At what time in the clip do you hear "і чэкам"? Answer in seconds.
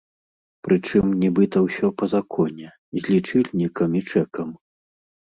3.99-4.49